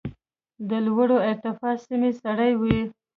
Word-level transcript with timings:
د 0.69 0.71
لوړې 0.85 1.17
ارتفاع 1.29 1.75
سیمې 1.85 2.11
سړې 2.21 2.51
وي. 2.59 2.79